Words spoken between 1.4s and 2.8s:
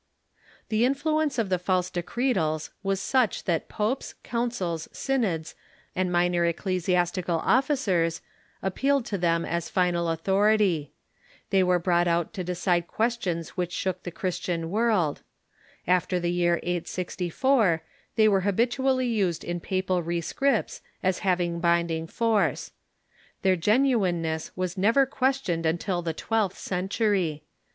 the false Decretals